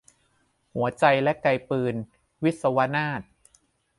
[0.75, 1.95] หัวใจและไกปืน-
[2.43, 3.21] วิศวนาถ